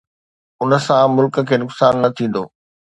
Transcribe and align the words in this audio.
ان 0.61 0.69
سان 0.85 1.03
ملڪ 1.19 1.35
کي 1.51 1.55
نقصان 1.65 1.93
نه 2.05 2.09
ٿيندو؟ 2.17 2.43